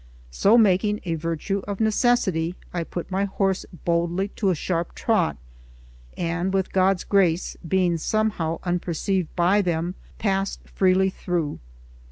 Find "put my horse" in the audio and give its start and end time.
2.83-3.67